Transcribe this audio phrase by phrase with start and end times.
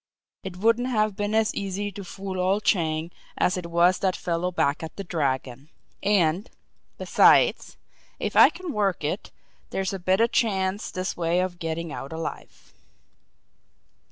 [0.43, 4.49] "It wouldn't have been as easy to fool old Chang as it was that fellow
[4.51, 5.69] back at the Dragon
[6.01, 6.49] and,
[6.97, 7.77] besides,
[8.19, 9.29] if I can work it,
[9.69, 12.73] there's a better chance this way of getting out alive."